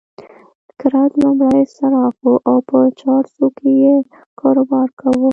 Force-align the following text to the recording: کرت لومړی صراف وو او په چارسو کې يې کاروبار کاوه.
کرت 0.79 1.11
لومړی 1.23 1.63
صراف 1.75 2.15
وو 2.25 2.35
او 2.49 2.57
په 2.69 2.79
چارسو 3.01 3.45
کې 3.57 3.71
يې 3.83 3.95
کاروبار 4.39 4.87
کاوه. 4.99 5.29